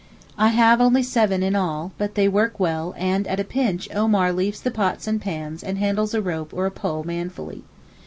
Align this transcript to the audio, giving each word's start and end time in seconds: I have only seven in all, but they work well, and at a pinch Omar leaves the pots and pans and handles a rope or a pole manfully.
I 0.35 0.47
have 0.47 0.81
only 0.81 1.03
seven 1.03 1.43
in 1.43 1.55
all, 1.55 1.91
but 1.99 2.15
they 2.15 2.27
work 2.27 2.59
well, 2.59 2.95
and 2.97 3.27
at 3.27 3.39
a 3.39 3.43
pinch 3.43 3.87
Omar 3.93 4.33
leaves 4.33 4.59
the 4.59 4.71
pots 4.71 5.05
and 5.05 5.21
pans 5.21 5.63
and 5.63 5.77
handles 5.77 6.15
a 6.15 6.23
rope 6.23 6.55
or 6.55 6.65
a 6.65 6.71
pole 6.71 7.03
manfully. 7.03 7.63